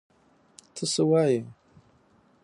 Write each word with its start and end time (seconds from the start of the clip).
ته 0.75 0.83
څه 0.93 1.03
وایې!؟ 1.09 1.41